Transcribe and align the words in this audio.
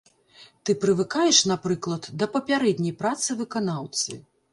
Ты 0.67 0.71
прывыкаеш, 0.85 1.41
напрыклад, 1.51 2.07
да 2.21 2.29
папярэдняй 2.37 2.95
працы 3.03 3.37
выканаўцы. 3.43 4.19